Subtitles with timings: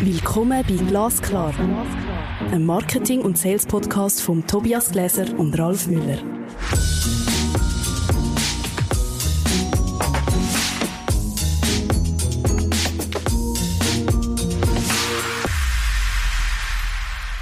[0.00, 1.54] Willkommen bei Glasklar,
[2.50, 6.18] einem Marketing- und Sales-Podcast von Tobias Gläser und Ralf Müller.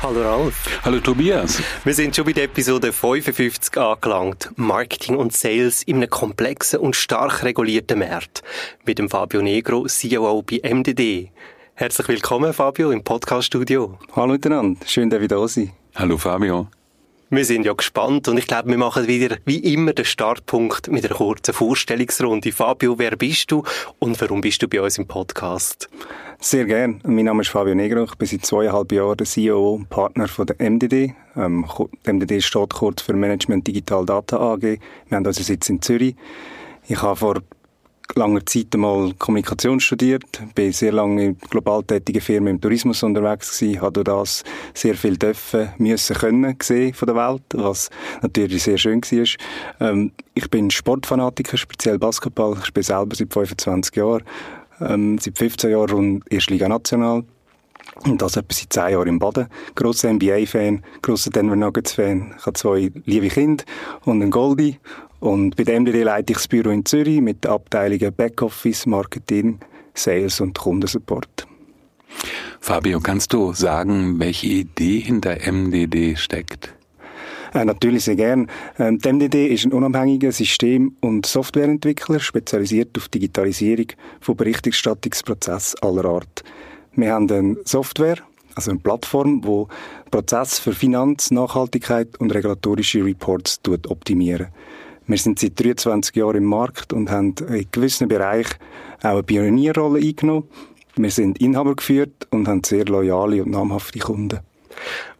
[0.01, 0.81] Hallo Ralf.
[0.85, 1.61] Hallo Tobias.
[1.83, 4.51] Wir sind schon bei der Episode 55 angelangt.
[4.55, 8.45] Marketing und Sales in einem komplexen und stark regulierten Markt.
[8.85, 11.33] Mit dem Fabio Negro, COO bei MDD.
[11.77, 13.99] Herzlich willkommen, Fabio, im Podcast-Studio.
[14.15, 14.79] Hallo miteinander.
[14.87, 15.73] Schön, dass wir da sind.
[15.97, 16.69] Hallo Fabio.
[17.31, 21.05] Wir sind ja gespannt und ich glaube, wir machen wieder wie immer den Startpunkt mit
[21.05, 22.53] einer kurzen Vorstellungsrunde.
[22.53, 23.65] Fabio, wer bist du
[23.99, 25.89] und warum bist du bei uns im Podcast?
[26.39, 27.01] Sehr gern.
[27.03, 28.05] Mein Name ist Fabio Negro.
[28.05, 31.17] Ich bin seit zweieinhalb Jahren der CEO und Partner von der MDD.
[31.35, 31.67] Ähm,
[32.07, 34.63] MDD steht kurz für Management Digital Data AG.
[34.63, 34.79] Wir
[35.11, 36.15] haben unseren Sitz in Zürich.
[36.87, 37.41] Ich habe vor
[38.15, 43.59] langer Zeit einmal Kommunikation studiert, bin sehr lange in global tätigen Firmen im Tourismus unterwegs
[43.59, 47.91] gewesen, habe durch das sehr viel dürfen, müssen können gesehen von der Welt, was
[48.23, 49.89] natürlich sehr schön war.
[49.89, 52.57] Ähm, ich bin Sportfanatiker, speziell Basketball.
[52.59, 54.23] Ich spiele selber seit 25 Jahren,
[54.81, 57.25] ähm, seit 15 Jahren Erstliga National.
[58.05, 59.47] Und das etwa seit zehn Jahren im Baden.
[59.75, 62.35] Grosser NBA-Fan, grosser Denver Nuggets-Fan.
[62.39, 63.65] Ich habe zwei liebe Kinder
[64.05, 64.79] und einen Goldie.
[65.25, 69.59] Und bei dem leite ich das Büro in Zürich mit den Abteilungen Backoffice, Marketing,
[69.95, 71.47] Sales und Kundensupport.
[72.61, 76.75] Fabio, kannst du sagen, welche Idee hinter MDD steckt?
[77.55, 78.51] Äh, natürlich sehr gern.
[78.79, 83.87] Ähm, die MDD ist ein unabhängiger System- und Softwareentwickler, spezialisiert auf Digitalisierung
[84.21, 86.45] von Berichterstattungsprozessen aller Art.
[86.97, 88.19] Wir haben eine Software,
[88.57, 94.49] also eine Plattform, die Prozess für Finanz, Nachhaltigkeit und regulatorische Reports optimieren.
[95.07, 98.57] Wir sind seit 23 Jahren im Markt und haben in gewissen Bereichen
[99.03, 100.49] auch eine Pionierrolle eingenommen.
[100.97, 104.41] Wir sind Inhaber geführt und haben sehr loyale und namhafte Kunden.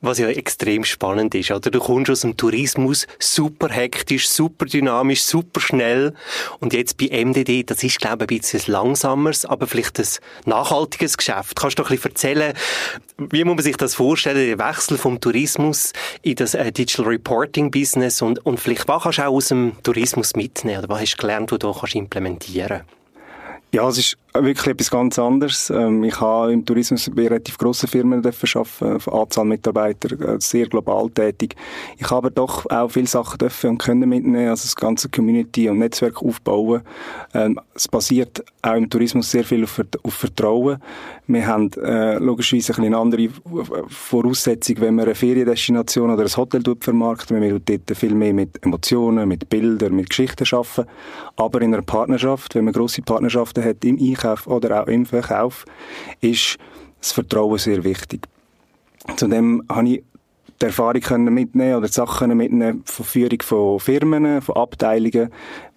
[0.01, 1.71] Was ja extrem spannend ist, oder?
[1.71, 6.15] Du kommst aus dem Tourismus super hektisch, super dynamisch, super schnell.
[6.61, 10.07] Und jetzt bei MDD, das ist, glaube ich, ein bisschen langsameres, aber vielleicht ein
[10.45, 11.57] nachhaltiges Geschäft.
[11.57, 12.53] Kannst du ein bisschen erzählen,
[13.19, 15.93] wie muss man sich das vorstellen, der Wechsel vom Tourismus
[16.23, 19.73] in das äh, Digital Reporting Business und, und vielleicht was kannst du auch aus dem
[19.83, 22.83] Tourismus mitnehmen oder was hast du gelernt, was du kannst implementieren
[23.75, 25.71] ja, es ist wirklich etwas ganz anderes.
[25.71, 30.41] Ähm, ich habe im Tourismus bei relativ grossen Firmen dürfen arbeiten, von Anzahl Mitarbeiter, äh,
[30.41, 31.55] sehr global tätig.
[31.99, 35.79] Ich habe doch auch viele Sachen dürfen und können mitnehmen, also das ganze Community und
[35.79, 36.83] Netzwerk aufbauen.
[37.33, 40.79] Ähm, es basiert auch im Tourismus sehr viel auf, auf Vertrauen.
[41.27, 43.29] Wir haben äh, logischerweise eine andere
[43.89, 47.41] Voraussetzung, wenn wir eine Feriendestination oder ein Hotel vermarkten.
[47.41, 50.91] Wir dort viel mehr mit Emotionen, mit Bildern, mit Geschichten arbeiten.
[51.37, 55.65] Aber in einer Partnerschaft, wenn man grosse Partnerschaften hat im Einkauf oder auch im Verkauf,
[56.21, 56.57] ist
[57.01, 58.27] das Vertrauen sehr wichtig.
[59.17, 60.05] Zudem habe ich
[60.61, 65.31] die Erfahrung können mitnehmen oder die Sachen mitnehmen von Führung von Firmen, von Abteilungen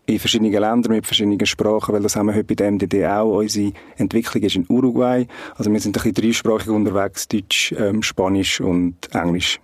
[0.06, 3.40] in verschiedenen Ländern mit verschiedenen Sprachen, weil das haben wir heute bei der MDD auch.
[3.40, 5.28] Unsere Entwicklung ist in Uruguay.
[5.56, 9.60] Also wir sind ein bisschen dreisprachig unterwegs, Deutsch, ähm, Spanisch und Englisch.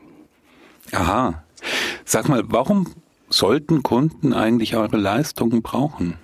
[0.91, 1.43] Aha.
[2.03, 2.87] Sag mal, warum
[3.29, 6.15] sollten Kunden eigentlich eure Leistungen brauchen?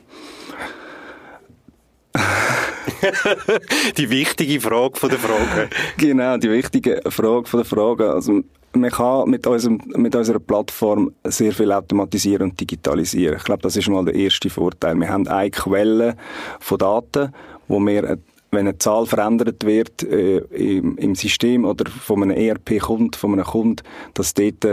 [3.98, 5.70] Die wichtige Frage von der Frage.
[5.98, 8.12] genau, die wichtige Frage von der Frage.
[8.12, 8.42] Also,
[8.74, 13.38] man kann mit, unserem, mit unserer Plattform sehr viel automatisieren und digitalisieren.
[13.38, 14.96] Ich glaube, das ist mal der erste Vorteil.
[14.96, 16.16] Wir haben eine Quelle
[16.60, 17.34] von Daten,
[17.68, 18.18] wo wir
[18.52, 23.34] wenn eine Zahl verändert wird äh, im, im, System oder von einem ERP kommt, von
[23.34, 23.84] einem Kunden,
[24.16, 24.66] dass dort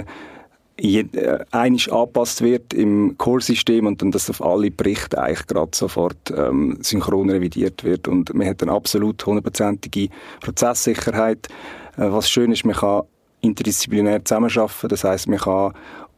[1.52, 6.78] einisch angepasst wird im Core-System und dann das auf alle Berichte eigentlich gerade sofort ähm,
[6.82, 10.08] synchron revidiert wird und man hat eine absolut hundertprozentige
[10.40, 11.48] Prozesssicherheit.
[11.96, 13.04] Äh, was schön ist, man kann
[13.40, 15.72] interdisziplinär zusammenarbeiten, das heißt, man kann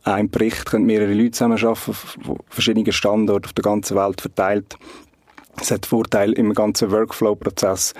[0.05, 4.77] ein Bericht können mehrere Leute zusammenarbeiten, von verschiedenen Standorten auf der ganzen Welt verteilt.
[5.61, 7.95] Es hat Vorteil im ganzen Workflow-Prozess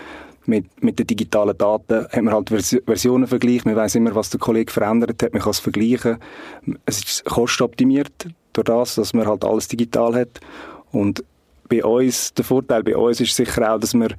[0.49, 3.67] mit, mit den digitalen Daten hat man halt Versionen vergleicht.
[3.67, 5.33] Man weiß immer, was der Kollege verändert hat.
[5.35, 6.17] Man kann es vergleichen.
[6.87, 10.41] Es ist kostenoptimiert durch das, dass man halt alles digital hat.
[10.91, 11.23] Und
[11.69, 14.15] bei uns, der Vorteil bei uns ist sicher auch, dass man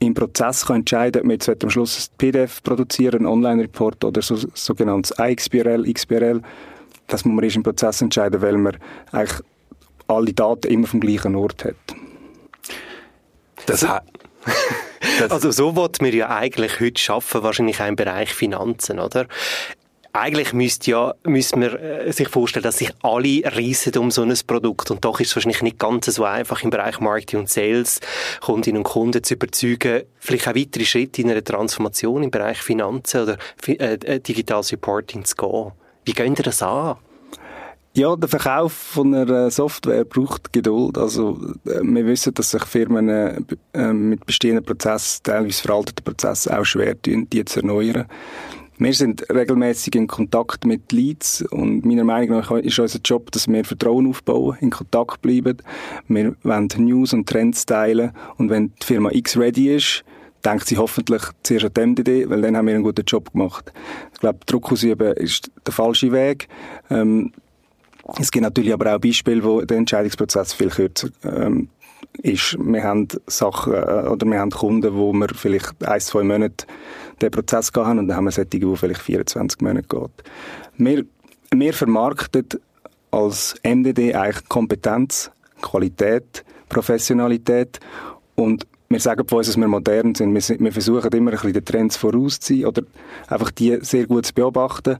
[0.00, 4.22] im Prozess kann entscheiden, ob man jetzt am Schluss ein PDF produzieren, einen Online-Report oder
[4.22, 6.42] so, sogenanntes iXBRL, XBRL.
[7.06, 8.76] Das muss man erst im Prozess entscheiden, weil man
[9.12, 9.40] eigentlich
[10.08, 11.76] alle Daten immer vom gleichen Ort hat.
[13.66, 14.04] Das, hat
[15.28, 19.26] also so wird wir ja eigentlich heute schaffen, wahrscheinlich auch im Bereich Finanzen, oder?
[20.12, 24.34] eigentlich müsste ja, müsste man äh, sich vorstellen, dass sich alle reissen um so ein
[24.46, 24.90] Produkt.
[24.90, 28.00] Und doch ist es wahrscheinlich nicht ganz so einfach im Bereich Marketing und Sales,
[28.40, 33.22] Kundinnen und Kunden zu überzeugen, vielleicht auch weitere Schritte in einer Transformation im Bereich Finanzen
[33.22, 35.72] oder äh, äh, Digitales Reporting zu gehen.
[36.04, 36.96] Wie gehen ihr das an?
[37.92, 40.96] Ja, der Verkauf von einer Software braucht Geduld.
[40.96, 46.64] Also, äh, wir wissen, dass sich Firmen äh, mit bestehenden Prozessen, teilweise veralteten Prozessen, auch
[46.64, 48.06] schwer tun, die zu erneuern.
[48.78, 53.48] Wir sind regelmäßig in Kontakt mit Leads und meiner Meinung nach ist unser Job, dass
[53.48, 55.58] wir Vertrauen aufbauen, in Kontakt bleiben.
[56.06, 60.04] Wir wollen News und Trends teilen und wenn die Firma X ready ist,
[60.44, 63.72] denkt sie hoffentlich zuerst an die MDD, weil dann haben wir einen guten Job gemacht.
[64.14, 66.48] Ich glaube, Druck ausüben ist der falsche Weg.
[66.88, 67.32] Ähm,
[68.18, 71.68] es gibt natürlich aber auch Beispiele, wo der Entscheidungsprozess viel kürzer ähm,
[72.22, 72.56] ist.
[72.58, 76.66] Wir haben Sachen äh, oder wir haben Kunden, wo wir vielleicht ein, zwei Monate
[77.20, 80.10] den Prozess haben und dann haben wir solche, wo vielleicht 24 Monate geht.
[80.78, 81.04] Wir,
[81.52, 82.46] wir vermarkten
[83.10, 85.30] als MDD eigentlich Kompetenz,
[85.60, 87.80] Qualität, Professionalität
[88.34, 90.34] und wir sagen von uns, dass wir modern sind.
[90.34, 92.82] Wir, wir versuchen immer ein bisschen den Trends vorauszuziehen oder
[93.28, 94.98] einfach die sehr gut zu beobachten.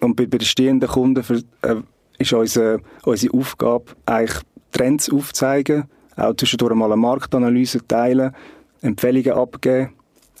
[0.00, 1.24] Und bei bestehenden Kunden
[1.62, 1.76] äh,
[2.18, 4.40] ist unsere, unsere Aufgabe, eigentlich
[4.72, 5.84] Trends aufzuzeigen,
[6.16, 8.34] auch zwischendurch mal eine Marktanalyse teilen,
[8.82, 9.90] Empfehlungen abgeben,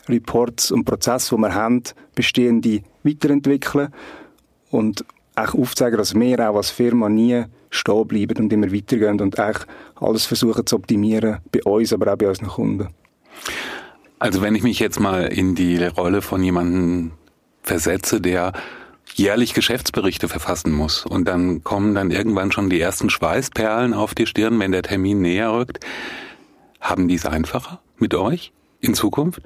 [0.08, 1.82] Reports und Prozesse, die wir haben,
[2.14, 3.88] bestehende weiterentwickeln
[4.70, 5.04] und
[5.36, 9.66] auch aufzeigen, dass wir auch als Firma nie stehen bleiben und immer weitergehen und eigentlich
[9.96, 12.88] alles versuchen zu optimieren, bei uns, aber auch bei unseren Kunden.
[14.18, 17.12] Also wenn ich mich jetzt mal in die Rolle von jemandem
[17.62, 18.52] versetze, der
[19.14, 21.06] jährlich Geschäftsberichte verfassen muss.
[21.06, 25.20] Und dann kommen dann irgendwann schon die ersten Schweißperlen auf die Stirn, wenn der Termin
[25.20, 25.84] näher rückt.
[26.80, 29.42] Haben die es einfacher mit euch in Zukunft?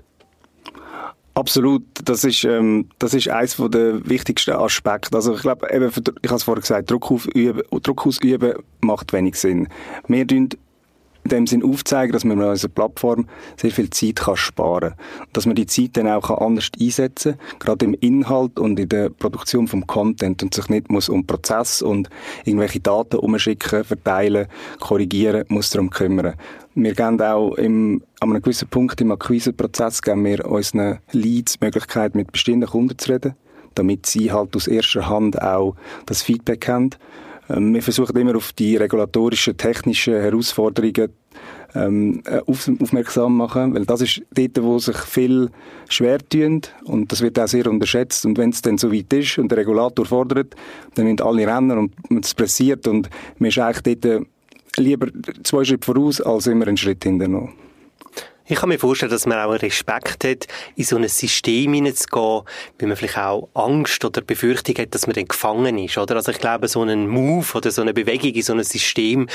[1.34, 5.14] Absolut, das ist ähm, das ist eines der wichtigsten Aspekte.
[5.14, 9.68] Also ich glaube, eben, ich habe es vorher gesagt, Druck, ausüben macht wenig Sinn.
[10.08, 10.24] Wir
[11.32, 13.26] in dem Sinn aufzeigen, dass man mit unserer Plattform
[13.56, 15.28] sehr viel Zeit kann sparen kann.
[15.32, 19.10] Dass man die Zeit dann auch anders einsetzen kann, gerade im Inhalt und in der
[19.10, 22.08] Produktion vom Content und sich nicht muss um Prozess und
[22.44, 24.46] irgendwelche Daten umschicken, verteilen,
[24.80, 26.34] korrigieren, muss darum kümmern.
[26.74, 31.64] Wir geben auch im, an einem gewissen Punkt im Akquiseprozess geben wir unseren Leads die
[31.64, 33.34] Möglichkeit, mit bestehenden Kunden zu reden,
[33.74, 35.74] damit sie halt aus erster Hand auch
[36.06, 36.90] das Feedback haben
[37.48, 41.10] ähm, wir versuchen immer auf die regulatorischen, technischen Herausforderungen
[41.74, 45.50] ähm, äh, auf, aufmerksam machen, weil das ist dort, wo sich viel
[45.88, 49.38] schwer tun und das wird auch sehr unterschätzt und wenn es dann so weit ist
[49.38, 50.54] und der Regulator fordert,
[50.94, 54.26] dann müssen alle rennen und es pressiert und man ist eigentlich dort
[54.76, 55.08] lieber
[55.42, 57.48] zwei Schritte voraus als immer einen Schritt hinterher.
[58.50, 62.44] Ich kann mir vorstellen, dass man auch Respekt hat, in so ein System hineinzugehen,
[62.78, 66.16] weil man vielleicht auch Angst oder Befürchtung hat, dass man dann gefangen ist, oder?
[66.16, 69.28] Also ich glaube, so einen Move oder so eine Bewegung in so ein System,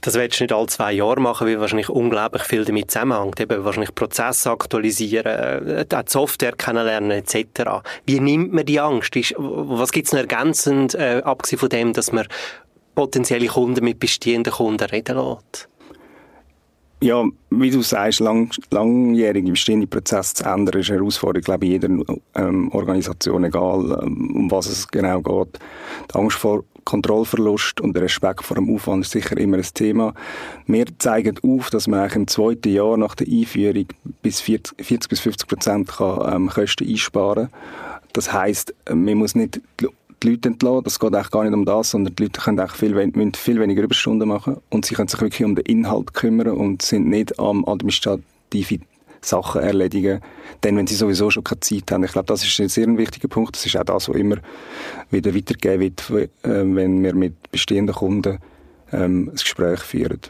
[0.00, 3.38] das willst du nicht alle zwei Jahre machen, weil wahrscheinlich unglaublich viel damit zusammenhängt.
[3.38, 7.84] Eben wahrscheinlich Prozesse aktualisieren, äh, die Software kennenlernen etc.
[8.04, 9.14] Wie nimmt man die Angst?
[9.36, 12.26] Was gibt es noch ergänzend, äh, abgesehen von dem, dass man
[12.96, 15.69] potenzielle Kunden mit bestehenden Kunden reden lässt?
[17.02, 21.72] Ja, wie du sagst, lang, langjährige bestehende Prozesse zu ändern, ist eine Herausforderung, glaube ich,
[21.72, 21.88] jeder
[22.34, 25.58] ähm, Organisation, egal ähm, um was es genau geht.
[26.10, 30.12] Die Angst vor Kontrollverlust und der Respekt vor dem Aufwand ist sicher immer ein Thema.
[30.66, 33.86] Wir zeigen auf, dass man eigentlich im zweiten Jahr nach der Einführung
[34.20, 37.48] bis 40, 40 bis 50 Prozent kann, ähm, Kosten einsparen
[38.12, 39.62] Das heißt, man muss nicht
[40.28, 40.84] Leute entlassen.
[40.84, 43.82] Das geht eigentlich gar nicht um das, sondern die Leute können viel, müssen viel weniger
[43.82, 47.64] Überstunden machen und sie können sich wirklich um den Inhalt kümmern und sind nicht am
[47.64, 48.84] administrativen
[49.22, 50.20] Sachen erledigen,
[50.62, 52.04] denn wenn sie sowieso schon keine Zeit haben.
[52.04, 53.54] Ich glaube, das ist ein sehr wichtiger Punkt.
[53.54, 54.36] Das ist auch das, was immer
[55.10, 58.38] wieder weitergegeben wird, äh, wenn wir mit bestehenden Kunden
[58.92, 60.20] ähm, ein Gespräch führen.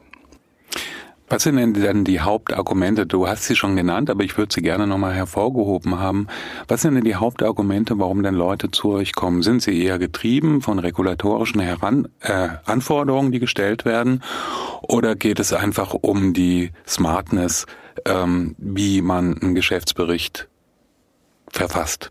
[1.30, 3.06] Was sind denn dann die Hauptargumente?
[3.06, 6.26] Du hast sie schon genannt, aber ich würde sie gerne nochmal hervorgehoben haben.
[6.66, 9.42] Was sind denn die Hauptargumente, warum denn Leute zu euch kommen?
[9.42, 14.24] Sind sie eher getrieben von regulatorischen Heran äh, Anforderungen, die gestellt werden?
[14.82, 17.66] Oder geht es einfach um die Smartness,
[18.06, 20.48] ähm, wie man einen Geschäftsbericht
[21.48, 22.10] verfasst?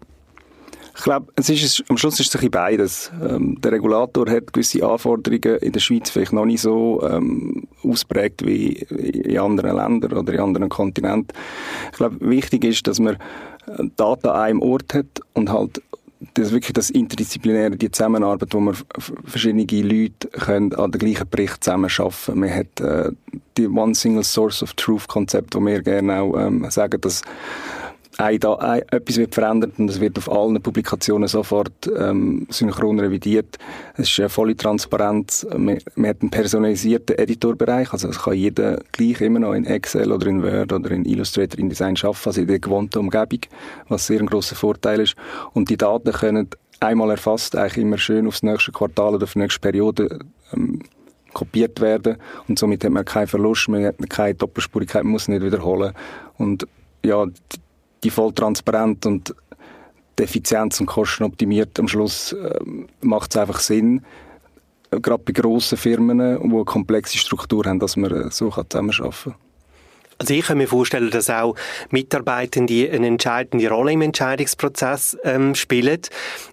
[1.00, 3.10] Ich glaube, es ist, am Schluss ist es ein bisschen beides.
[3.24, 8.46] Ähm, der Regulator hat gewisse Anforderungen in der Schweiz vielleicht noch nicht so ähm, ausprägt
[8.46, 11.38] wie in anderen Ländern oder in anderen Kontinenten.
[11.94, 15.82] Ich glaube, wichtig ist, dass man äh, Daten an einem Ort hat und halt
[16.34, 18.76] das wirklich das Interdisziplinäre, die Zusammenarbeit, wo man
[19.24, 22.42] verschiedene Leute können an den gleichen Bericht zusammen schaffen.
[22.42, 23.12] Man hat äh,
[23.58, 27.22] die One Single Source of Truth Konzept, wo wir gerne auch ähm, sagen, dass
[28.20, 33.58] ein, ein, etwas wird verändert und es wird auf allen Publikationen sofort ähm, synchron revidiert.
[33.96, 35.48] Es ist eine volle Transparenz.
[35.58, 40.12] Man, man hat einen personalisierten Editorbereich, also es kann jeder gleich immer noch in Excel
[40.12, 43.40] oder in Word oder in Illustrator, InDesign arbeiten, also in der gewohnten Umgebung,
[43.88, 45.16] was sehr ein grosser Vorteil ist.
[45.54, 46.50] Und die Daten können
[46.82, 50.20] einmal erfasst, eigentlich immer schön aufs nächste Quartal oder auf die nächste Periode
[50.54, 50.82] ähm,
[51.34, 52.18] kopiert werden
[52.50, 55.94] und somit hat man keinen Verlust, man hat keine Doppelspurigkeit, man muss nicht wiederholen
[56.38, 56.68] und
[57.06, 57.26] ja,
[58.04, 59.36] die voll transparent und
[60.18, 62.60] die Effizienz und Kosten optimiert, am Schluss äh,
[63.02, 64.02] macht es einfach Sinn,
[64.92, 69.49] gerade bei grossen Firmen, die eine komplexe Struktur haben, dass man so zusammenarbeiten kann.
[70.20, 71.56] Also ich kann mir vorstellen, dass auch
[71.92, 76.02] Mitarbeitende eine entscheidende Rolle im Entscheidungsprozess ähm, spielen.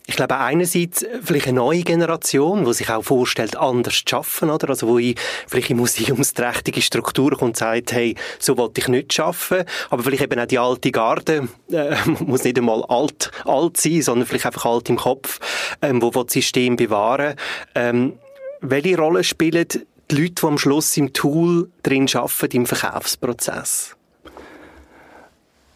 [0.07, 4.71] Ich glaube einerseits vielleicht eine neue Generation, die sich auch vorstellt, anders zu arbeiten, oder?
[4.71, 5.17] Also wo ich
[5.49, 9.69] vielleicht in museumsträchtige Strukturen kommt und sagt, hey, so wollte ich nicht arbeiten.
[9.91, 14.29] Aber vielleicht eben auch die alte Garde, äh, muss nicht einmal alt, alt sein, sondern
[14.29, 15.41] vielleicht einfach alt im Kopf,
[15.83, 17.35] ähm, wo, das System bewahren.
[17.75, 18.13] Ähm,
[18.61, 19.67] welche Rolle spielen
[20.11, 23.97] die Leute, die am Schluss im Tool drin arbeiten, im Verkaufsprozess?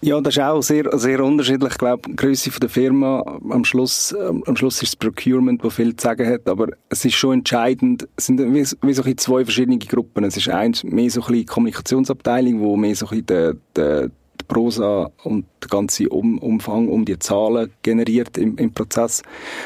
[0.03, 1.73] Ja, das ist auch sehr, sehr unterschiedlich.
[1.73, 3.21] Ich glaube, die Größe der Firma,
[3.51, 7.17] am Schluss, am Schluss ist das Procurement, das viel zu sagen hat, aber es ist
[7.17, 10.25] schon entscheidend, es sind wie, so zwei verschiedene Gruppen.
[10.25, 14.11] Es ist eins mehr so ein bisschen Kommunikationsabteilung, wo mehr so ein bisschen der,
[14.49, 19.23] Prosa und der ganze um Umfang um die Zahlen generiert im, im, Prozess.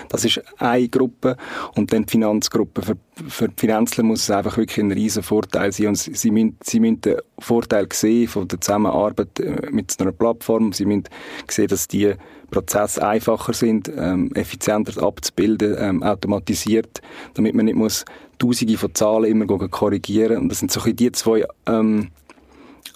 [0.09, 1.37] Das ist eine Gruppe.
[1.75, 2.83] Und dann die Finanzgruppe.
[2.83, 2.97] Für,
[3.29, 5.89] für die Finanzler muss es einfach wirklich ein riesen Vorteil sein.
[5.89, 10.13] Und sie, sie, müssen, sie müssen den Vorteil sehen von der Zusammenarbeit äh, mit einer
[10.13, 10.73] Plattform.
[10.73, 11.05] Sie müssen
[11.49, 12.15] sehen, dass die
[12.51, 17.01] Prozesse einfacher sind, ähm, effizienter abzubilden, ähm, automatisiert,
[17.35, 18.05] damit man nicht muss
[18.39, 20.39] Tausende von Zahlen immer korrigieren.
[20.39, 22.11] Und das sind so die zwei ähm,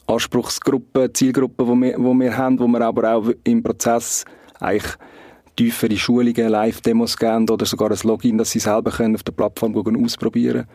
[0.08, 4.24] Anspruchsgruppen, Zielgruppen, die wir, die wir haben, wo wir aber auch im Prozess
[4.58, 4.94] eigentlich
[5.54, 9.76] tiefere Schulungen, Live-Demos geben oder sogar ein Login, dass sie selber können auf der Plattform
[9.76, 10.66] ausprobieren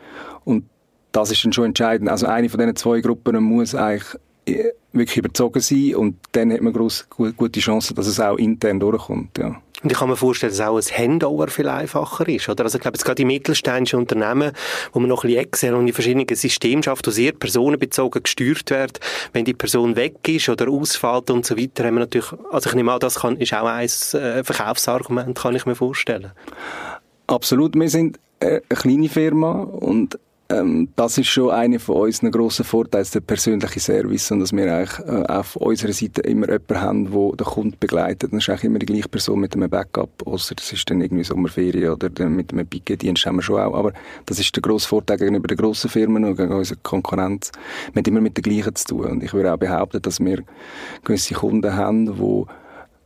[0.44, 0.64] Und
[1.10, 2.08] das ist dann schon entscheidend.
[2.08, 6.72] Also eine von diesen zwei Gruppen muss eigentlich wirklich überzogen sein und dann hat man
[6.72, 9.38] gross, gute Chancen, dass es auch intern durchkommt.
[9.38, 9.60] Ja.
[9.82, 12.64] Und ich kann mir vorstellen, dass auch ein Handover viel einfacher ist, oder?
[12.64, 14.52] Also ich glaube, jetzt gerade die mittelständischen Unternehmen,
[14.92, 18.70] wo man noch ein bisschen Excel und die verschiedenen Systeme schafft, die sehr personenbezogen gesteuert
[18.70, 19.00] wird,
[19.34, 22.74] wenn die Person weg ist oder ausfällt und so weiter, haben wir natürlich, also ich
[22.74, 26.32] nehme an, das kann, ist auch ein äh, Verkaufsargument, kann ich mir vorstellen.
[27.26, 30.18] Absolut, wir sind äh, eine kleine Firma und
[30.50, 34.74] ähm, das ist schon einer von unseren grossen Vorteilen, der persönliche Service und dass wir
[34.74, 38.32] eigentlich äh, auf unserer Seite immer jemanden haben, der den Kunden begleitet.
[38.32, 41.24] Das ist eigentlich immer die gleiche Person mit einem Backup, außer das ist dann irgendwie
[41.24, 43.74] Sommerferien oder mit einem Piquet-Dienst haben wir schon auch.
[43.74, 43.92] Aber
[44.26, 47.50] das ist der grosse Vorteil gegenüber den grossen Firmen und gegen unsere Konkurrenz.
[47.92, 50.42] Wir haben immer mit den gleichen zu tun und ich würde auch behaupten, dass wir
[51.04, 52.44] gewisse Kunden haben, die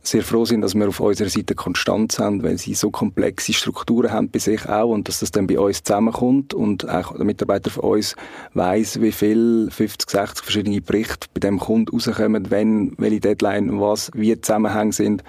[0.09, 4.11] sehr froh sind, dass wir auf unserer Seite Konstanz haben, weil sie so komplexe Strukturen
[4.11, 7.69] haben bei sich auch und dass das dann bei uns zusammenkommt und auch der Mitarbeiter
[7.69, 8.15] von uns
[8.53, 14.11] weiß, wie viel 50, 60 verschiedene Berichte bei dem Kunden rauskommen, wenn, welche Deadline, was,
[14.13, 15.23] wie Zusammenhänge sind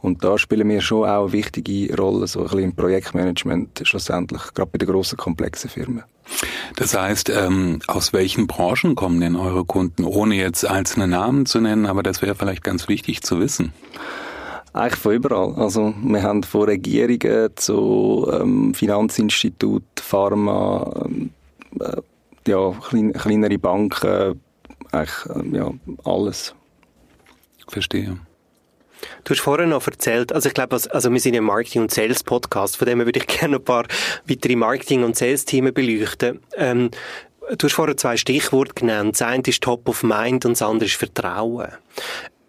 [0.00, 4.42] und da spielen wir schon auch eine wichtige Rolle, so ein bisschen im Projektmanagement schlussendlich,
[4.54, 6.04] gerade bei den grossen, komplexen Firmen.
[6.76, 11.60] Das heißt, ähm, aus welchen Branchen kommen denn eure Kunden, ohne jetzt einzelne Namen zu
[11.60, 13.72] nennen, aber das wäre vielleicht ganz wichtig zu wissen.
[14.72, 15.54] Eigentlich von überall.
[15.54, 21.30] Also wir haben von Regierungen zu ähm, Finanzinstitut, Pharma, ähm,
[21.80, 22.02] äh,
[22.46, 24.40] ja, klein, kleinere Banken,
[24.92, 25.72] eigentlich äh, ja,
[26.04, 26.54] alles.
[27.66, 28.18] Verstehe.
[29.24, 32.76] Du hast vorhin noch erzählt, also ich glaube, also wir sind im Marketing- und Sales-Podcast,
[32.76, 33.84] von dem würde ich gerne ein paar
[34.26, 36.40] weitere Marketing- und Sales-Themen beleuchten.
[36.56, 36.90] Ähm,
[37.56, 39.14] du hast vorhin zwei Stichworte genannt.
[39.14, 41.68] Das eine ist Top of Mind und das andere ist Vertrauen.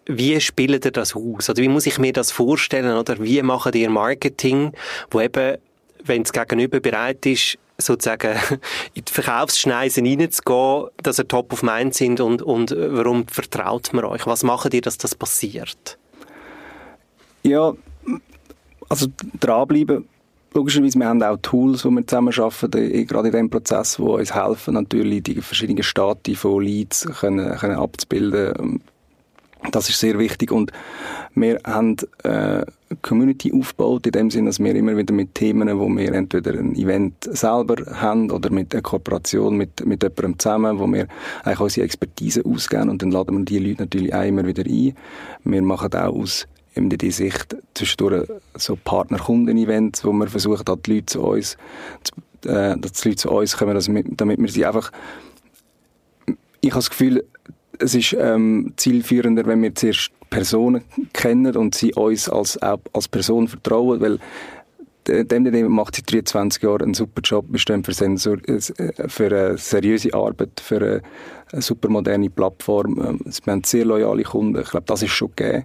[0.06, 1.48] Wie spielt ihr das aus?
[1.50, 2.96] Oder wie muss ich mir das vorstellen?
[2.96, 4.72] Oder wie macht ihr Marketing,
[5.10, 5.58] wo eben,
[6.04, 8.38] wenn das Gegenüber bereit ist, sozusagen
[8.94, 14.04] in die Verkaufsschneisen reinzugehen, dass ihr top of mind sind und, und warum vertraut man
[14.04, 14.26] euch?
[14.26, 15.99] Was macht ihr, dass das passiert?
[17.42, 17.74] Ja,
[18.88, 19.06] also
[19.38, 20.06] dranbleiben.
[20.52, 24.34] Logischerweise, wir haben auch Tools, die wir zusammen arbeiten, gerade in diesem Prozess, die uns
[24.34, 28.82] helfen, natürlich die verschiedenen Stati von Leads können, können abzubilden.
[29.70, 30.72] Das ist sehr wichtig und
[31.34, 32.64] wir haben äh,
[33.02, 36.74] Community aufgebaut, in dem Sinne, dass wir immer wieder mit Themen, wo wir entweder ein
[36.74, 41.06] Event selber haben oder mit einer Kooperation mit, mit jemandem zusammen, wo wir
[41.44, 44.94] eigentlich unsere Expertise ausgeben und dann laden wir die Leute natürlich auch immer wieder ein.
[45.44, 51.06] Wir machen auch aus MDD Sicht zwischendurch so Partner-Kunden-Events, wo wir versuchen, dass die Leute
[51.06, 51.56] zu uns,
[52.44, 54.92] äh, dass die Leute zu uns kommen, damit wir sie einfach,
[56.60, 57.24] ich habe das Gefühl,
[57.78, 63.48] es ist ähm, zielführender, wenn wir zuerst Personen kennen und sie uns als, als Person
[63.48, 64.18] vertrauen, weil
[65.06, 67.46] der MDD macht seit 23 Jahren einen super Job.
[67.48, 68.60] Wir stehen für, Sensor, äh,
[69.08, 71.02] für eine seriöse Arbeit, für eine,
[71.52, 73.00] eine super moderne Plattform.
[73.00, 74.60] Ähm, wir haben sehr loyale Kunden.
[74.60, 75.64] Ich glaube, das ist schon gegeben.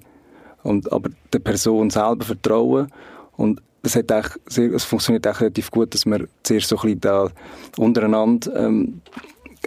[0.66, 2.92] Und, aber der Person selber vertrauen
[3.38, 4.12] und das hat
[4.48, 7.30] sehr, es funktioniert auch relativ gut, dass wir zuerst so ein bisschen da
[7.78, 9.02] untereinander ähm,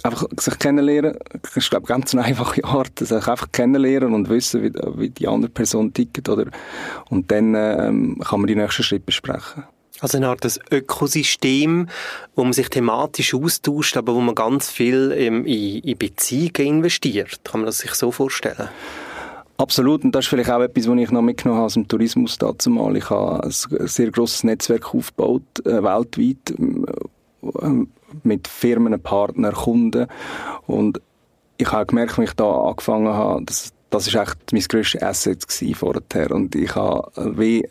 [0.02, 1.16] einfach sich kennenlernen.
[1.40, 5.10] Das ist, glaube ich, ganz eine einfache Art, sich einfach kennenlernen und wissen, wie, wie
[5.10, 6.46] die andere Person tickt, oder?
[7.10, 9.64] Und dann ähm, kann man die nächsten Schritte besprechen.
[10.00, 11.88] Also eine Art Ökosystem,
[12.36, 17.40] wo man sich thematisch austauscht, aber wo man ganz viel ähm, in, in Beziehungen investiert.
[17.44, 18.68] Kann man das sich so vorstellen?
[19.58, 22.38] Absolut, und das ist vielleicht auch etwas, was ich noch mitgenommen habe aus dem Tourismus
[22.38, 22.96] dazu mal.
[22.96, 27.86] Ich habe ein sehr grosses Netzwerk aufgebaut, äh, weltweit, äh,
[28.22, 30.06] mit Firmen, Partnern, Kunden.
[30.68, 31.00] Und
[31.56, 35.44] ich habe gemerkt, als ich da angefangen habe, dass das ist echt mein grösstes Asset
[35.74, 36.30] vorher.
[36.30, 37.68] Und ich habe wie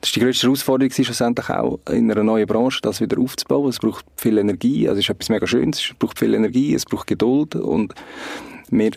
[0.00, 3.68] das ist die grösste Herausforderung schlussendlich auch in einer neuen Branche, das wieder aufzubauen.
[3.68, 6.84] Es braucht viel Energie, also es ist etwas mega Schönes, es braucht viel Energie, es
[6.84, 7.94] braucht Geduld und
[8.70, 8.90] mir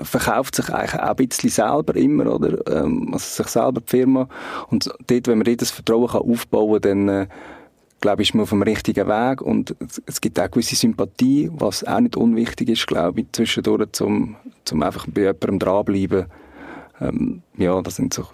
[0.00, 2.66] verkauft sich eigentlich auch ein bisschen selber immer, oder?
[2.68, 4.28] Ähm, also sich selber die Firma.
[4.68, 7.26] Und dort, wenn man dort das Vertrauen kann aufbauen kann, dann, äh,
[8.00, 9.74] glaube ich, ist man auf dem richtigen Weg und
[10.06, 14.82] es gibt auch gewisse Sympathie, was auch nicht unwichtig ist, glaube ich, zwischendurch, zum, zum
[14.82, 16.26] einfach bei jemandem dranbleiben.
[17.00, 18.24] Ähm, ja, das sind so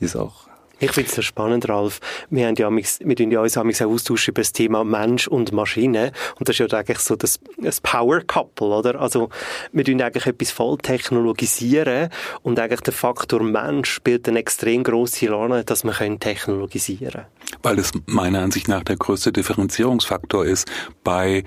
[0.00, 0.51] die Sachen.
[0.82, 2.00] Ich finde es sehr spannend, Ralf.
[2.28, 6.10] Wir, haben ja, wir tun ja uns auch austauschen über das Thema Mensch und Maschine.
[6.40, 9.00] Und das ist ja eigentlich so das, das Power Couple, oder?
[9.00, 9.28] Also,
[9.70, 12.08] wir tun eigentlich etwas voll technologisieren
[12.42, 17.26] und eigentlich der Faktor Mensch spielt eine extrem grosse Rolle, dass wir können technologisieren.
[17.62, 20.68] Weil es meiner Ansicht nach der größte Differenzierungsfaktor ist
[21.04, 21.44] bei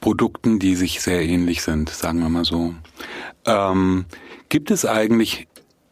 [0.00, 2.74] Produkten, die sich sehr ähnlich sind, sagen wir mal so.
[3.44, 4.04] Ähm,
[4.48, 5.48] gibt es eigentlich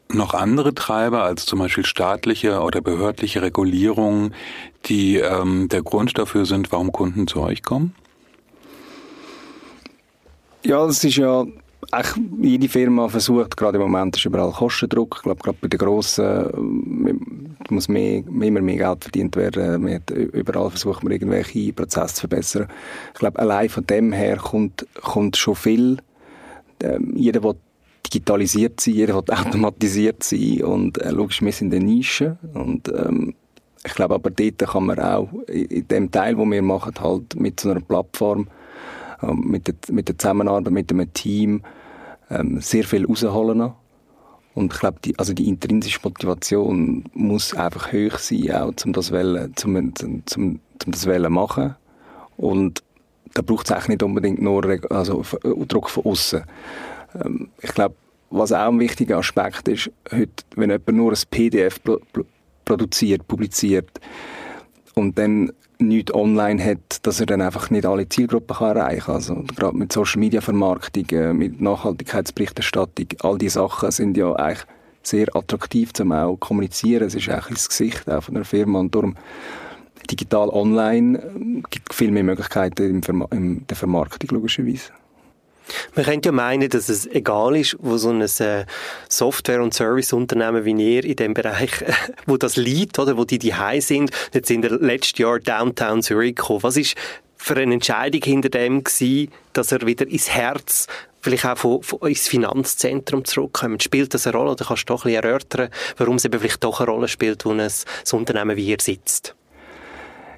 [0.09, 4.35] noch andere Treiber als zum Beispiel staatliche oder behördliche Regulierungen,
[4.87, 7.95] die ähm, der Grund dafür sind, warum Kunden zu euch kommen?
[10.65, 11.45] Ja, das ist ja
[11.93, 15.17] Ach, jede Firma versucht, gerade im Moment ist überall Kostendruck.
[15.19, 19.89] Ich glaube, gerade bei den Grossen äh, muss mehr, immer mehr Geld verdient werden.
[19.95, 22.69] Hat, überall versucht man, irgendwelche Prozesse zu verbessern.
[23.13, 25.99] Ich glaube, allein von dem her kommt, kommt schon viel.
[26.83, 27.55] Ähm, jeder will
[28.07, 32.89] digitalisiert sein, jeder will automatisiert sein und äh, logisch, wir sind in der Nische und
[32.89, 33.35] ähm,
[33.85, 37.61] ich glaube aber dort kann man auch in dem Teil, wo wir machen, halt mit
[37.61, 38.49] so einer Plattform,
[39.23, 41.63] ähm, mit, der, mit der Zusammenarbeit mit einem Team
[42.31, 43.73] ähm, sehr viel rausholen.
[44.55, 49.13] Und ich glaube, die, also die intrinsische Motivation muss einfach hoch sein, auch zum das
[49.13, 51.77] wollen, zum, zum, zum, zum das wollen machen.
[52.37, 52.83] Und
[53.35, 55.23] da braucht es eigentlich nicht unbedingt nur also,
[55.69, 56.43] Druck von außen.
[57.25, 57.95] Ähm, ich glaube,
[58.31, 61.81] was auch ein wichtiger Aspekt ist, heute, wenn jemand nur ein PDF
[62.65, 63.91] produziert, publiziert
[64.95, 69.15] und dann nichts online hat, dass er dann einfach nicht alle Zielgruppen kann erreichen kann.
[69.15, 74.67] Also gerade mit Social Media Vermarktung, äh, mit Nachhaltigkeitsberichterstattung, all diese Sachen sind ja eigentlich
[75.03, 77.05] sehr attraktiv zum auch kommunizieren.
[77.05, 79.17] Es ist eigentlich das Gesicht auch von der Firma und darum
[80.11, 84.93] digital online äh, gibt viel mehr Möglichkeiten in der Vermarktung logischerweise.
[85.95, 88.67] Man könnte ja meinen, dass es egal ist, wo so ein äh,
[89.09, 91.93] Software- und Serviceunternehmen wie ihr in dem Bereich, äh,
[92.27, 94.11] wo das liegt, oder, wo die die sind.
[94.33, 96.63] Jetzt sind wir letztes Jahr Downtown Zurich gekommen.
[96.63, 96.95] Was ist
[97.37, 100.87] für eine Entscheidung hinter dem gewesen, dass er wieder ins Herz
[101.21, 103.83] vielleicht auch von, von ins Finanzzentrum zurückkommt.
[103.83, 106.63] Spielt das eine Rolle oder kannst du doch ein bisschen erörtern, warum es eben vielleicht
[106.63, 107.73] doch eine Rolle spielt, wo ein, ein
[108.13, 109.35] Unternehmen wie ihr sitzt?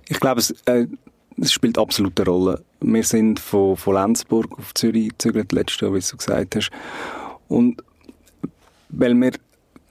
[0.08, 0.86] Ich glaube, es, äh,
[1.40, 2.64] es spielt absolut eine Rolle.
[2.80, 6.70] Wir sind von, von Lenzburg auf Zürich gezögert, letztes Jahr, wie du gesagt hast.
[7.48, 7.82] Und
[8.90, 9.32] weil wir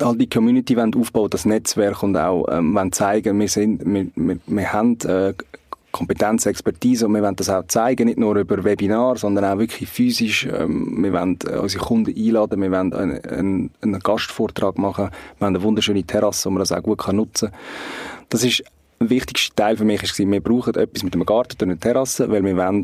[0.02, 4.08] all die Community wollen aufbauen, das Netzwerk und auch ähm, wollen zeigen, wir sind, wir,
[4.16, 5.34] wir, wir haben äh,
[5.92, 9.90] Kompetenz, Expertise und wir wollen das auch zeigen, nicht nur über Webinar, sondern auch wirklich
[9.90, 10.46] physisch.
[10.46, 15.46] Ähm, wir wollen äh, unsere Kunden einladen, wir wollen einen, einen, einen Gastvortrag machen, wir
[15.48, 17.60] haben eine wunderschöne Terrasse, wo man das auch gut nutzen kann.
[18.30, 18.64] Das ist
[19.00, 22.44] wichtigste Teil für mich war, wir brauchen etwas mit einem Garten und einer Terrasse, weil
[22.44, 22.84] wir wollen,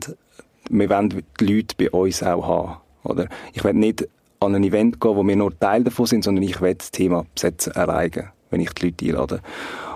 [0.69, 2.77] wir wollen die Leute bei uns auch haben.
[3.03, 3.27] Oder?
[3.53, 4.07] Ich will nicht
[4.39, 7.25] an ein Event gehen, wo wir nur Teil davon sind, sondern ich will das Thema
[7.33, 9.41] besetzen erreichen, wenn ich die Leute einlade.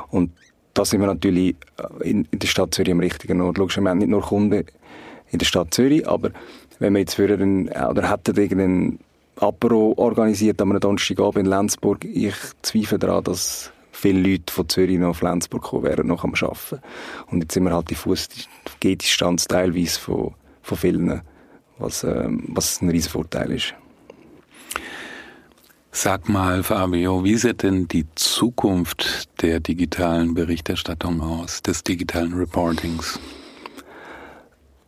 [0.10, 0.32] Und
[0.73, 1.56] da sind wir natürlich
[2.01, 3.58] in, in der Stadt Zürich am richtigen Ort.
[3.58, 4.65] Logisch, wir haben nicht nur Kunden
[5.32, 6.32] in der Stadt Zürich, aber
[6.80, 8.99] wenn wir jetzt für einen, oder hätten irgendeinen
[9.38, 15.15] Apero organisiert am Donnerstagabend in Lenzburg, ich zweifle daran, dass viele Leute von Zürich nach
[15.15, 16.81] Flensburg kommen wären noch am Arbeiten.
[17.31, 21.21] Und jetzt sind wir halt die Fußgehdistanz teilweise von, von vielen,
[21.79, 23.73] was, ähm, was ein riesen Vorteil ist.
[25.91, 33.19] Sag mal, Fabio, wie sieht denn die Zukunft der digitalen Berichterstattung aus, des digitalen Reportings?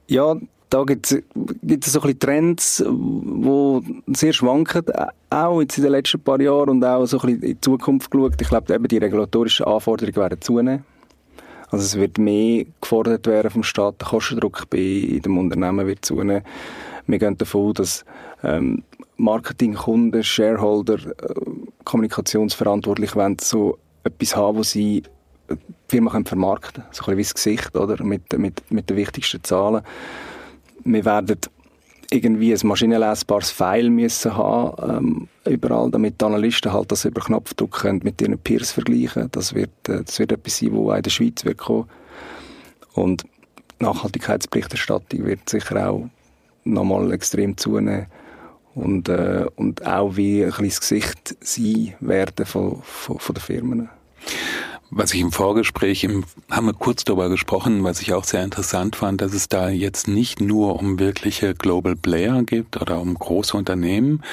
[0.07, 0.35] Ja,
[0.69, 4.83] da gibt es so ein bisschen Trends, die sehr schwanken,
[5.29, 8.11] auch jetzt in den letzten paar Jahren und auch so ein bisschen in die Zukunft
[8.11, 8.39] geschaut.
[8.39, 10.85] Ich glaube, eben die regulatorischen Anforderungen werden zunehmen.
[11.71, 16.43] Also es wird mehr gefordert werden vom Staat, der Kostendruck bei dem Unternehmen wird zunehmen.
[17.05, 18.05] Wir gehen davon dass
[18.43, 18.83] ähm,
[19.17, 21.33] Marketing, Kunden, Shareholder, äh,
[21.83, 25.03] Kommunikationsverantwortlich wollen so etwas haben, wo sie
[25.49, 25.55] die
[25.87, 26.87] Firma können vermarkten können.
[26.91, 28.03] So ein bisschen wie das Gesicht, oder?
[28.03, 29.83] Mit, mit, mit den wichtigsten Zahlen.
[30.91, 31.37] Wir werden
[32.11, 37.71] irgendwie ein maschinenlesbares File müssen haben, ähm, überall, damit die Analysten halt das über Knopfdruck
[37.81, 39.29] können mit ihren Peers vergleichen.
[39.31, 41.87] Das wird, äh, das wird etwas sein, was auch in der Schweiz wird kommen.
[42.93, 43.25] Und
[43.79, 46.09] Nachhaltigkeitsberichterstattung wird sicher auch
[46.63, 48.07] nochmal extrem zunehmen
[48.73, 53.89] und, äh, und auch wie ein kleines Gesicht sein werden von, von, von den Firmen.
[54.91, 58.95] Was ich im Vorgespräch, im, haben wir kurz darüber gesprochen, was ich auch sehr interessant
[58.95, 63.55] fand, dass es da jetzt nicht nur um wirkliche Global Player gibt oder um große
[63.55, 64.23] Unternehmen,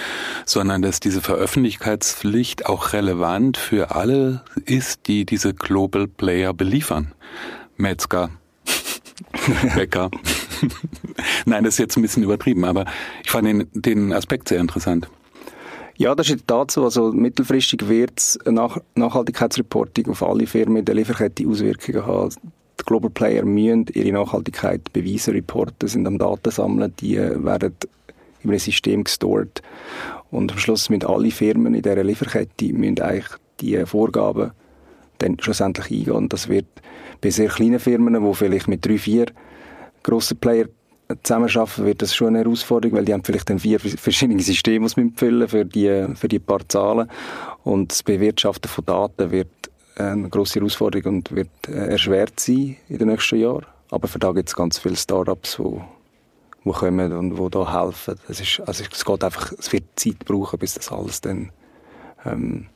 [0.46, 7.12] sondern dass diese Veröffentlichkeitspflicht auch relevant für alle ist, die diese Global Player beliefern.
[7.76, 8.30] Metzger,
[9.74, 10.10] Bäcker.
[11.44, 12.86] Nein, das ist jetzt ein bisschen übertrieben, aber
[13.22, 15.08] ich fand den, den Aspekt sehr interessant.
[15.98, 16.85] Ja, das ist in der.
[16.85, 22.35] Also mittelfristig wird es Nach Nachhaltigkeitsreporting auf alle Firmen in der Lieferkette Auswirkungen haben.
[22.78, 27.74] Die Global Player müssen ihre Nachhaltigkeit beweisen, reporten, sind am Daten sammeln, die werden
[28.42, 29.62] in einem System gestored.
[30.30, 33.28] Und am Schluss müssen alle Firmen in dieser Lieferkette müssen eigentlich
[33.61, 34.50] die Vorgaben
[35.18, 36.12] dann schlussendlich eingehen.
[36.12, 36.66] Und das wird
[37.22, 39.26] bei sehr kleinen Firmen, die vielleicht mit drei, vier
[40.02, 40.66] grossen Player
[41.22, 45.12] zusammenarbeiten, wird das schon eine Herausforderung, weil die haben vielleicht dann vier verschiedene Systeme, die
[45.16, 47.08] füllen für die, für die paar Zahlen.
[47.64, 49.48] Und das Bewirtschaften von Daten wird
[49.96, 53.66] eine grosse Herausforderung und wird äh, erschwert sein in den nächsten Jahren.
[53.90, 55.80] Aber für da gibt es ganz viele Startups, die
[56.64, 58.16] die kommen und die da helfen.
[58.28, 61.50] Es, ist, also es geht einfach, es wird Zeit brauchen, bis das alles dann
[62.24, 62.66] ähm,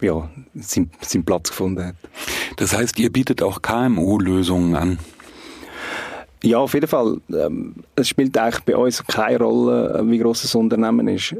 [0.00, 1.96] ja, seinen, seinen Platz gefunden hat.
[2.56, 4.98] Das heißt, ihr bietet auch KMU-Lösungen an?
[6.44, 7.20] Ja, auf jeden Fall.
[7.32, 11.34] Ähm, es spielt eigentlich bei uns keine Rolle, äh, wie groß das Unternehmen ist.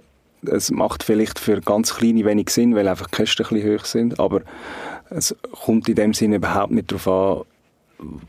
[0.46, 3.84] Es macht vielleicht für ganz kleine wenig Sinn, weil einfach die Kosten ein bisschen hoch
[3.84, 4.40] sind, aber
[5.10, 7.46] es kommt in dem Sinne überhaupt nicht darauf
[7.98, 8.20] an,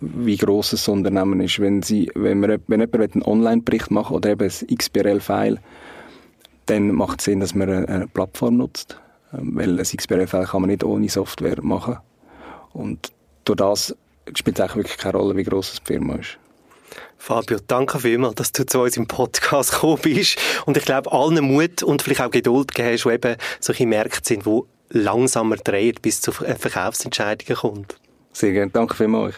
[0.00, 1.60] wie groß das Unternehmen ist.
[1.60, 5.58] Wenn, sie, wenn, man, wenn jemand einen Online-Bericht macht oder eben ein XBRL-File,
[6.66, 8.98] dann macht es Sinn, dass man eine, eine Plattform nutzt.
[9.34, 11.98] Ähm, weil ein XBRL-File kann man nicht ohne Software machen.
[12.72, 13.12] Und
[13.44, 13.94] durch das
[14.34, 16.38] spielt es wirklich keine Rolle, wie groß die Firma ist.
[17.18, 20.38] Fabio, danke vielmals, dass du zu uns im Podcast gekommen bist.
[20.66, 24.20] Und ich glaube, allen Mut und vielleicht auch Geduld gegeben hast, die eben solche Märkte
[24.24, 27.96] sind, die langsamer drehen, bis zu Verkaufsentscheidungen kommt.
[28.32, 28.70] Sehr gerne.
[28.70, 29.36] Danke vielmals.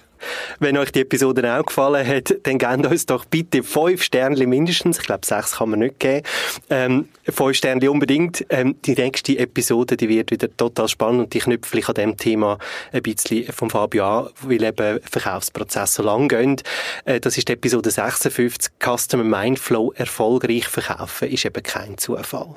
[0.58, 4.98] Wenn euch die Episode auch gefallen hat, dann gebt uns doch bitte fünf Sterne mindestens.
[4.98, 6.22] Ich glaube, sechs kann man nicht geben.
[6.70, 8.46] Ähm, fünf Sterne unbedingt.
[8.48, 12.16] Ähm, die nächste Episode, die wird wieder total spannend und die knüpft vielleicht an dem
[12.16, 12.58] Thema
[12.92, 16.56] ein bisschen vom Fabio an, weil eben Verkaufsprozesse so lang gehen.
[17.04, 18.72] Äh, das ist die Episode 56.
[18.82, 22.54] Customer Mindflow erfolgreich verkaufen ist eben kein Zufall.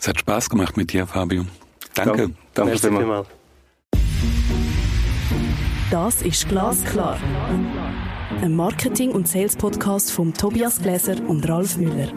[0.00, 1.46] Es hat Spaß gemacht mit dir, Fabio.
[1.94, 2.16] Danke.
[2.18, 3.26] Danke, Danke vielmals.
[5.90, 7.16] Das ist Glasklar.
[8.42, 12.08] Ein Marketing- und Sales-Podcast von Tobias Gläser und Ralf Müller.